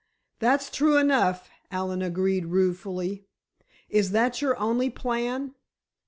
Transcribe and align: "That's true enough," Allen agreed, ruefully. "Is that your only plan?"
"That's 0.39 0.71
true 0.71 0.97
enough," 0.97 1.47
Allen 1.69 2.01
agreed, 2.01 2.47
ruefully. 2.47 3.27
"Is 3.87 4.09
that 4.13 4.41
your 4.41 4.57
only 4.59 4.89
plan?" 4.89 5.53